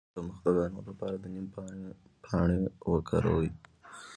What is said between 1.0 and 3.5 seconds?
د نیم پاڼې وکاروئ